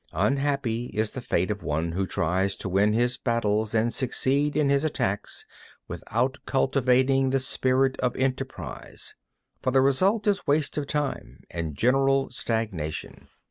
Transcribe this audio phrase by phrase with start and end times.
[0.13, 0.25] 15.
[0.27, 4.67] Unhappy is the fate of one who tries to win his battles and succeed in
[4.67, 5.45] his attacks
[5.87, 9.13] without cultivating the spirit of enterprise;
[9.61, 13.27] for the result is waste of time and general stagnation.